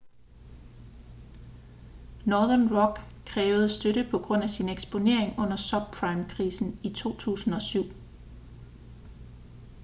[2.25, 7.85] northern rock krævede støtte på grund af sin eksponering under subprime-krisen i 2007